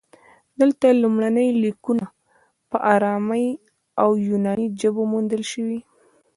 دلته 0.59 0.87
لومړني 1.01 1.47
لیکونه 1.63 2.05
په 2.69 2.77
ارامي 2.93 3.47
او 4.01 4.09
یوناني 4.29 4.67
ژبو 4.81 5.01
موندل 5.13 5.43
شوي 5.51 5.79